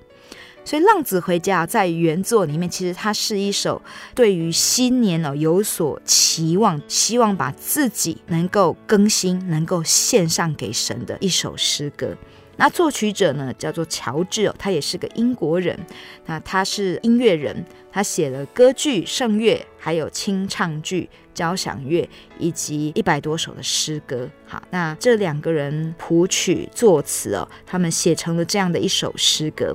[0.65, 3.79] 所以《浪子回家》在原作里面，其实它是一首
[4.15, 12.17] 对于新年哦有所期望，希望把自己能够更新，能够献上给神的一首诗歌。
[12.57, 15.77] 那作曲者呢，叫做乔治哦，他也是个英国人。
[16.25, 22.09] 那他是音乐人，他写了歌剧、圣乐，还有清唱剧、交响乐，
[22.39, 24.27] 以及一百多首的诗歌。
[24.47, 29.71] 好，那这两个人谱曲作词哦，他们写成了这样的一首诗歌。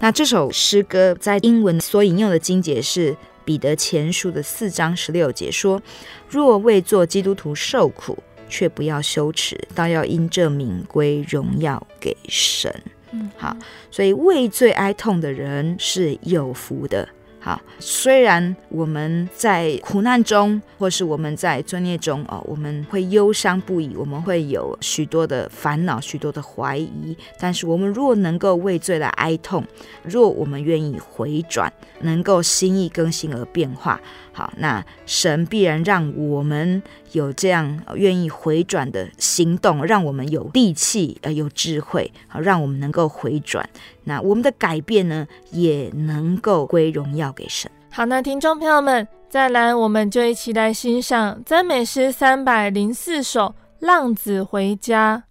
[0.00, 5.80] 那这首诗歌在英文所引用的经节是彼得前书的四章十六节，说
[6.28, 8.18] ：“若为做基督徒受苦。”
[8.52, 12.70] 却不要羞耻，倒要因这名归荣耀给神。
[13.10, 13.56] 嗯，好，
[13.90, 17.08] 所以为罪哀痛的人是有福的。
[17.44, 27.16] 好，虽然我们在苦难中，或是我们在罪孽中哦，我们会忧伤不已，我们会有许多的烦恼、许多的怀疑。
[27.40, 29.64] 但是，我们若能够为罪来哀痛，
[30.04, 31.72] 若我们愿意回转，
[32.02, 34.00] 能够心意更新而变化，
[34.32, 43.68] 好，那神必然让我们有这样愿意回转的行动，让我们有力气，呃，有智慧，好，让我们能够回转。
[44.04, 47.70] 那我们的改变呢，也能够归荣耀给神。
[47.90, 53.40] 好，那听众朋友们，再来，我们就一起来欣赏赞美诗三百零四首
[53.80, 55.24] 《浪子回家》。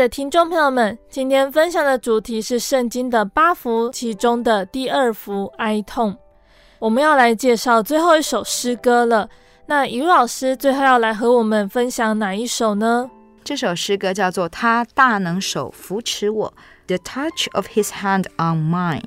[0.00, 6.16] 的听众朋友们，今天分享的主题是圣经的八幅其中的第二幅哀痛。
[6.78, 9.28] 我们要来介绍最后一首诗歌了。
[9.66, 13.10] 那于老师最后要来和我们分享哪一首呢？
[13.44, 16.54] 这首诗歌叫做《他大能手扶持我》
[16.86, 19.02] ，The Touch of His Hand on Mine。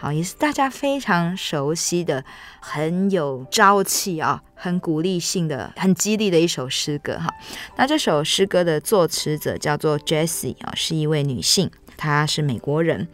[0.00, 2.24] 好，也是大家非常熟悉的，
[2.60, 7.28] 很有朝气啊，很鼓励性的，很激励的一首诗歌哈。
[7.76, 13.08] 那这首诗歌的作词者叫做 Jessie 啊，是一位女性，她是美国人。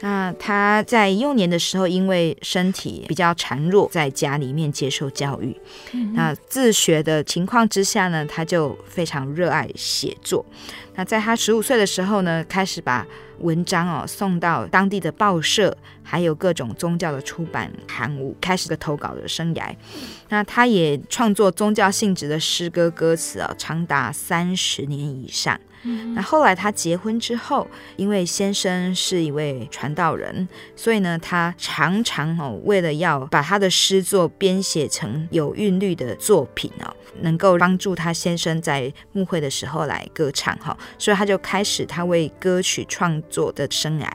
[0.00, 5.54] 那他在幼年的时候，因为身体比较孱弱，在家里面接受教育。
[6.14, 10.44] 那自学的情况之下呢，他就非常热爱写作。
[10.94, 13.06] 那在他十五岁的时候呢，开始把
[13.40, 19.74] 文章哦送到当地的报社，还有各种宗教的出版刊物，开始了投稿的生涯。
[20.30, 25.60] 那他也创作宗教性质的诗歌歌词啊，长达三十年以上。
[26.14, 27.66] 那后来她结婚之后，
[27.96, 44.06] 因为先生是一位传道人，所以呢，她常常哦为了要把她的诗作编写成有韵律的作品哦，能够帮助她先生在牧会的时候来歌唱哈，所以她就开始她为歌曲创作的生涯。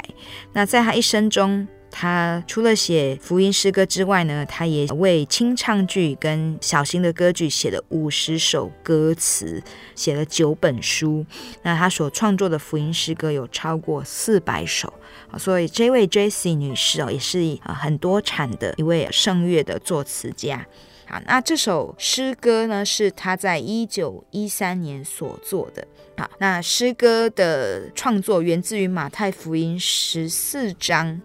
[0.53, 9.63] 那在她一生中，他除了写福音诗歌之外呢，他也为清唱剧跟小型的歌剧写了五十首歌词，
[9.95, 11.25] 写了九本书。
[11.61, 14.93] 那他所创作的福音诗歌有超过四百首，
[15.37, 20.67] 所以这位 Jesse 女士哦，也是啊很多产的一位圣乐的作词家。
[21.07, 25.87] 好，那这首诗歌呢，是他在一九一三年所作的。
[26.17, 31.21] 好，那诗歌的创作源自于马太福音十四章。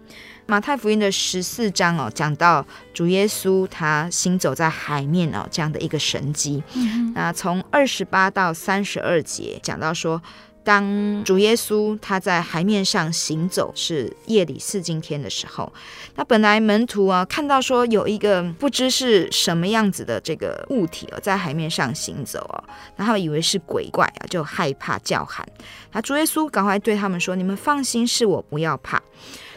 [0.51, 6.61] 马太福音的十四章哦，讲到主耶稣他行走在海面哦，这样的一个神迹。
[6.75, 10.21] 嗯、那从二十八到三十二节讲到说，
[10.61, 15.71] 当主耶稣他在海面上行走，是夜里四更天的时候，
[16.15, 22.61] 那本来门徒啊看到说有一个不知是什么样子的这个物体哦，在海面上行走哦，
[22.97, 25.47] 然后以为是鬼怪啊，就害怕叫喊。
[25.93, 29.01] 那主耶稣赶快对他们说：“你们放心，是我，不要怕。”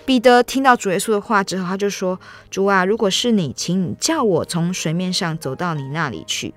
[0.06, 6.54] 彼得听到主耶稣的话之后，他就说：“主啊，如果是你，请你叫我从水面上走到你那里去。”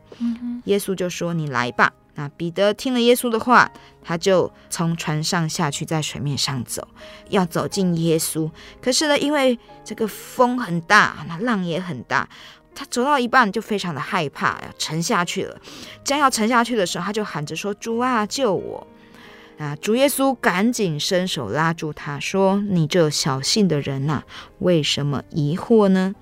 [0.66, 3.72] 耶稣就说：“你来吧。”那彼得听了耶稣的话，
[4.04, 6.86] 他就从船上下去，在水面上走，
[7.30, 8.50] 要走进耶稣。
[8.82, 12.28] 可是呢，因为这个风很大，那浪也很大，
[12.74, 15.56] 他走到一半就非常的害怕，要沉下去了。
[16.04, 18.86] 将要沉下去的时候，他就喊着说：“主啊，救我！”
[19.58, 19.76] 啊！
[19.82, 24.24] 主耶稣赶紧伸手拉住他，说：“你这小信的人呐、
[24.60, 26.14] 为什么疑惑呢？”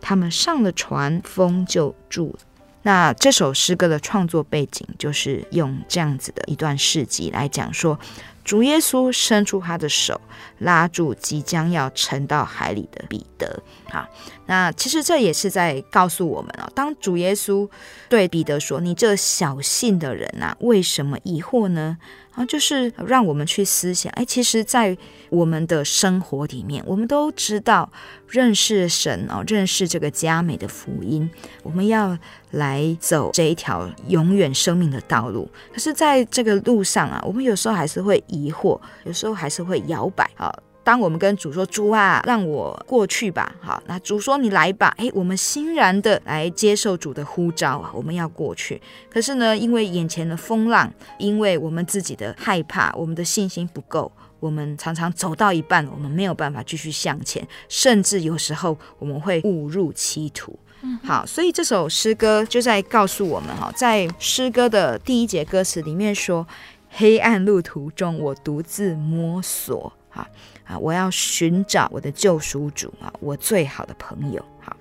[0.00, 2.38] 他们上了船，风就住了。
[2.82, 7.98] 那这首诗歌的创作背景，就是用这样子的一段事迹来讲说。
[8.44, 10.20] 主耶稣伸出他的手，
[10.58, 13.62] 拉住即将要沉到海里的彼得。
[13.88, 14.06] 好，
[14.44, 17.66] 那其实这也是在告诉我们哦，当主耶稣
[18.06, 21.96] 对彼得说：“你这小信的人呐，为什么疑惑呢？”
[22.34, 24.12] 啊，就是让我们去思想。
[24.14, 24.96] 哎，其实，在
[25.30, 27.90] 我们的生活里面，我们都知道
[28.28, 31.30] 认识神哦，认识这个佳美的福音，
[31.62, 32.18] 我们要
[32.50, 35.48] 来走这一条永远生命的道路。
[35.72, 40.28] 可是，在这个路上啊，我们有时候还是会疑惑，有时候还是会摇摆。
[40.36, 40.52] 啊，
[40.84, 48.80] 当我们跟主说：“主啊，让我过去吧。”好，那主说：“你来吧。”哎，我们欣然的来接受主的呼召啊，我们要过去。
[49.10, 60.58] 可是呢，因为眼前的风浪，因为我们自己的害怕，我们的信心不够，我们常常走到一半，我们没有办法继续向前，甚至有时候我们会误入歧途。
[61.02, 66.46] 好，所以这首诗歌就在告诉我们哈，在诗歌的第一节歌词里面说
[66.92, 70.28] ：“黑暗路途中，我独自摸索，哈
[70.64, 74.76] 啊，我要寻找我的救赎主啊，我最好的朋友。”好，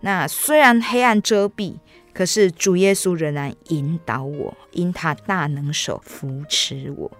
[0.00, 1.76] 那虽然黑暗遮蔽，
[2.12, 7.10] 可是主耶稣仍然引导我，因他大能手扶持我。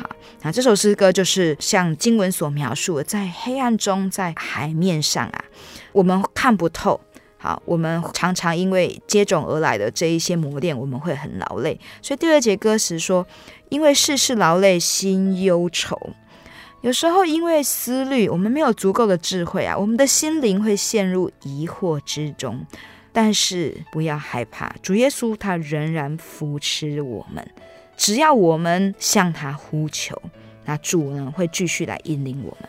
[0.00, 0.08] 好，
[0.42, 5.44] 那这首诗歌就是像经文所描述的，在黑暗中，在海面上啊，
[5.92, 7.00] 我们看不透。
[7.36, 11.78] 好，我们常常因为接踵而来的这一些磨练，我们会很劳累。
[12.00, 13.26] 所以第二节歌词说
[13.68, 15.98] ：“因为世事劳累，心忧愁。”
[16.82, 22.66] 有时候因为思虑，我们没有足够的智慧啊，我们的心灵会陷入疑惑之中。
[23.14, 27.46] 但是不要害怕，主耶稣他仍然扶持我们，
[27.96, 30.20] 只要我们向他呼求，
[30.64, 32.68] 那主呢会继续来引领我们。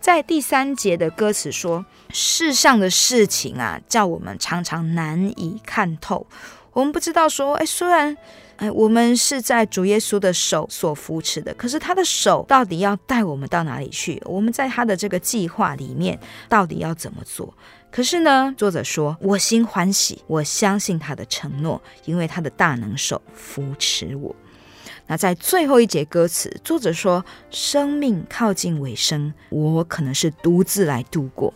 [0.00, 6.26] 在第三节的歌词说：“世上的事情啊，叫我们常常难以看透。
[6.72, 8.16] 我们不知道说，哎，虽然，
[8.56, 14.20] 哎，我们是在主耶稣的手所扶持的，可是他的手到底要带我们到哪里去？
[14.24, 17.52] 我们在他的这个计划里面到底要怎么做？
[17.90, 24.34] 可是呢，作者说，我心欢喜，我相信他的承诺，因为他的大能手扶持我。
[25.06, 31.54] 那在最后一节歌词，作者说：“生命靠近尾声，我可能是独自来度过。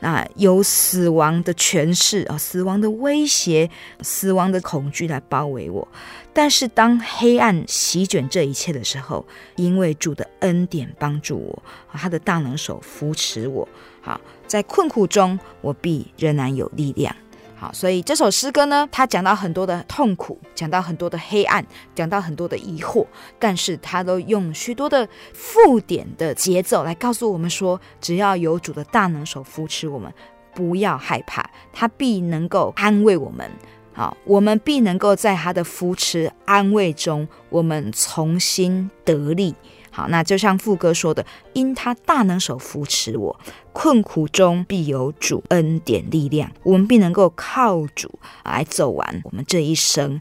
[0.00, 3.68] 那有死亡的诠释啊，死亡的威胁，
[4.00, 5.86] 死亡的恐惧来包围我。
[6.32, 9.26] 但是当黑暗席卷这一切的时候，
[9.56, 13.68] 因为主的恩典帮助我，他的大能手扶持我。
[14.00, 17.14] 好，在困苦中，我必仍然有力量。”
[17.60, 23.04] 好，所以这首诗歌呢，它讲到很多的痛苦，讲到很多的黑暗，讲到很多的疑惑，
[23.36, 30.12] 但是它都用许多的附点的节奏来告诉我们说，只要有主的大能手扶持我们，
[30.54, 33.50] 不要害怕，他必能够安慰我们。
[33.92, 39.52] 好，我们必能够在他的扶持安慰中，我们重新得力。
[39.98, 43.36] 好，那就像副歌说的，因他大能手扶持我，
[43.72, 48.08] 困苦中必有主恩典力量，我们必能够靠主
[48.44, 50.20] 来走完我们这一生。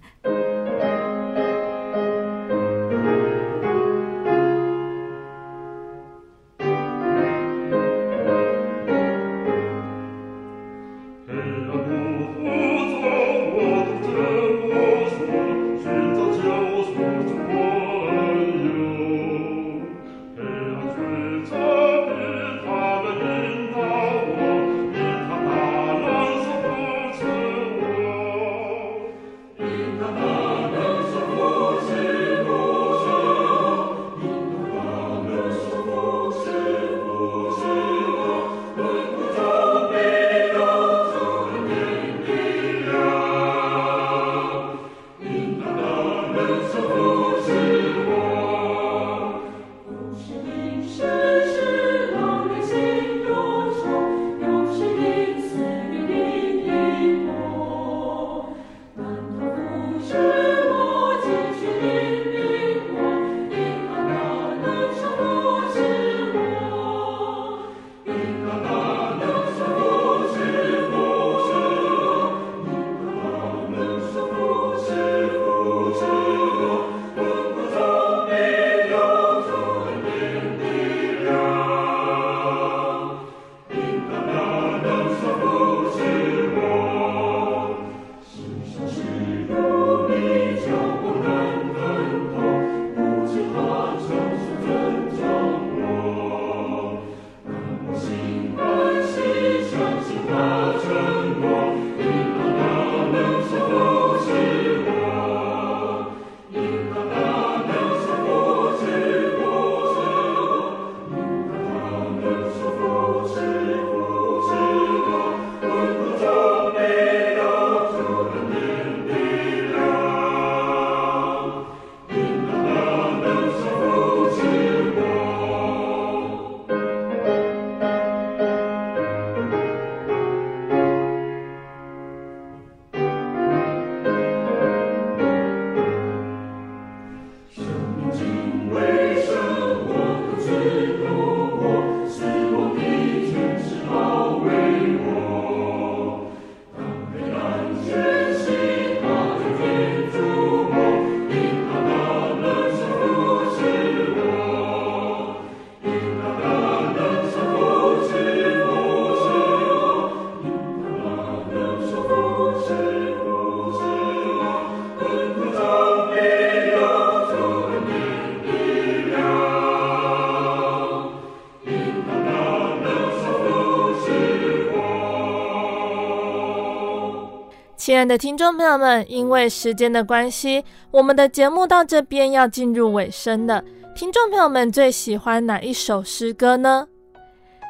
[177.88, 180.62] 亲爱的听众朋友们，因为时间的关系，
[180.92, 183.64] 我们的节目到这边要进入尾声了。
[183.96, 186.86] 听众朋友们最喜欢哪一首诗歌呢？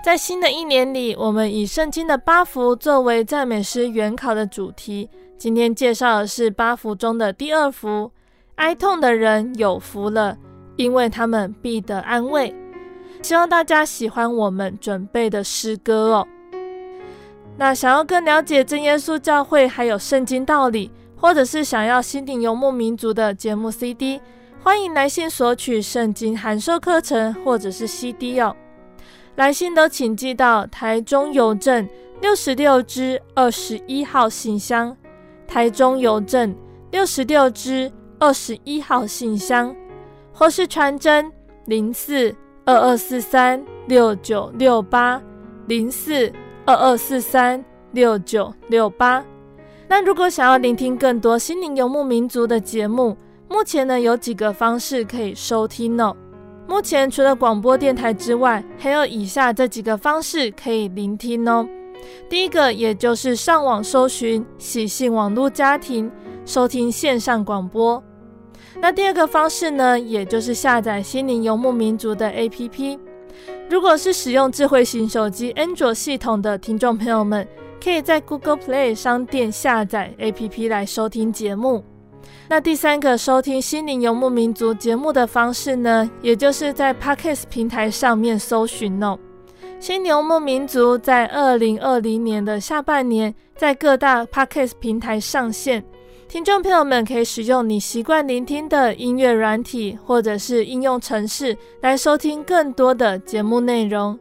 [0.03, 5.07] 在新的一年里，我们以圣经的八幅作为赞美诗原考的主题。
[5.37, 8.11] 今天介绍的是八幅中的第二幅：
[8.55, 10.35] 哀痛的人有福了，
[10.77, 12.51] 因为他们必得安慰。
[13.21, 16.27] 希望大家喜欢我们准备的诗歌哦。
[17.59, 24.21] 那想要更了解真耶稣教会还有圣经道理，或者是想要心灵游牧民族的节目 CD，
[24.61, 28.55] 欢迎来信索取圣经函授课程或者是 CD 哦。
[29.35, 31.87] 来信都请寄到台中邮政
[32.21, 34.95] 六十六支二十一号信箱，
[35.47, 36.55] 台中邮政
[36.91, 39.75] 六十六支二十一号信箱，
[40.31, 41.31] 或是传真
[41.65, 42.35] 零四
[42.65, 45.19] 二二四三六九六八
[45.65, 46.31] 零四
[46.67, 47.63] 二二四三
[47.93, 49.23] 六九六八。
[49.87, 53.15] 那如果想要聆听更多心灵游牧民族的节目，
[53.47, 56.13] 目前呢有几个方式可以收听哦。
[56.67, 61.65] 目前除了广播电台之外，还有以下这几个方式可以聆听哦。
[62.29, 66.11] 第一个，也就是上网搜寻喜信网络家庭，
[66.45, 68.03] 收听线上广播。
[68.81, 72.99] 那第二个方式呢，也就是下载心灵游牧民族的 APP。
[73.69, 77.47] 如果是使用智慧型手机安卓系统的听众朋友们，
[77.83, 81.83] 可以在 Google Play 商店下载 APP 来收听节目。
[82.49, 89.17] 那第三个收听心灵游牧民族节目的方式呢，也就是在 Podcast 平台上面搜寻哦。
[89.79, 95.83] 心灵游牧民族在二零二零年的下半年，在各大 Podcast 平台上线，
[96.29, 104.19] 听众朋友们可以使用你习惯聆听的音乐软体或者是应用程式来收听更多的节目内容。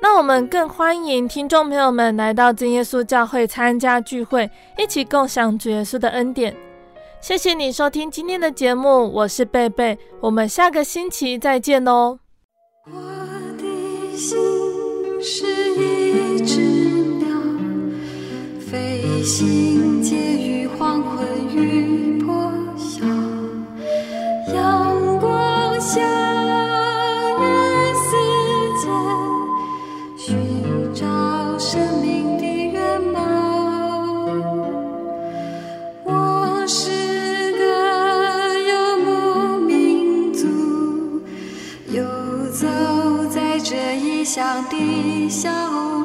[0.00, 4.48] 那我们更欢迎听众朋友们来到真耶稣教会参加聚会，
[4.78, 6.54] 一起共享主耶稣的恩典。
[7.20, 12.20] 谢谢你收听今天的节目，我是贝贝，我们下个星期再见哦。
[12.86, 12.92] 我
[13.58, 14.38] 的心
[15.20, 15.44] 是
[15.74, 16.60] 一只
[17.18, 17.36] 鸟，
[18.60, 21.47] 飞行介于黄昏
[25.98, 26.04] 驾
[27.40, 27.42] 驭
[28.06, 28.10] 世
[28.78, 28.86] 间，
[30.16, 31.02] 寻找
[31.58, 33.16] 生命的原貌。
[36.04, 37.60] 我是个
[38.60, 38.70] 游
[39.04, 40.46] 牧民族，
[41.90, 42.04] 游
[42.52, 42.66] 走
[43.28, 45.97] 在这异乡的小屋。